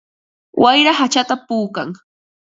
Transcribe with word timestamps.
Wayra 0.61 0.91
hachata 0.99 1.35
puukan. 1.47 1.89